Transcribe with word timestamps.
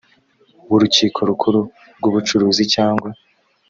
w 0.69 0.71
urukiko 0.75 1.19
rukuru 1.29 1.59
rw 1.97 2.03
ubucuruzi 2.09 2.63
cyangwa 2.73 3.09